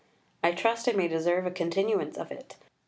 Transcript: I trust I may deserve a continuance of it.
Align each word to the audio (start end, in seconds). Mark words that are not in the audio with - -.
I 0.43 0.53
trust 0.53 0.89
I 0.89 0.93
may 0.93 1.07
deserve 1.07 1.45
a 1.45 1.51
continuance 1.51 2.17
of 2.17 2.31
it. 2.31 2.55